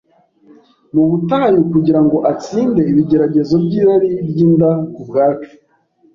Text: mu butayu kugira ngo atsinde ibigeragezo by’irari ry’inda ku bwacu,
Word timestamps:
mu 0.93 1.03
butayu 1.09 1.59
kugira 1.71 1.99
ngo 2.05 2.17
atsinde 2.31 2.81
ibigeragezo 2.91 3.53
by’irari 3.65 4.11
ry’inda 4.29 4.69
ku 4.93 5.01
bwacu, 5.07 5.51